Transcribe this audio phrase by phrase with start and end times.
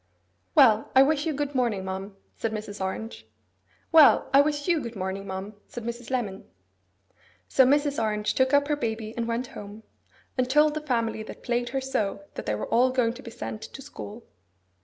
[0.55, 2.83] 'Well, I wish you good morning, ma'am,' said Mrs.
[2.83, 3.27] Orange.
[3.91, 6.09] 'Well, I wish you good morning, ma'am,' said Mrs.
[6.09, 6.45] Lemon.
[7.47, 8.01] So Mrs.
[8.01, 9.83] Orange took up her baby and went home,
[10.39, 13.29] and told the family that plagued her so that they were all going to be
[13.29, 14.25] sent to school.